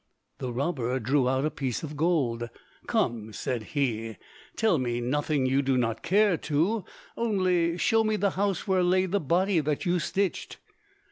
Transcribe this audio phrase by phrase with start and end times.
[0.39, 2.49] The robber drew out a piece of gold.
[2.87, 4.17] "Come," said he,
[4.55, 6.83] "tell me nothing you do not care to;
[7.15, 10.57] only show me the house where lay the body that you stitched."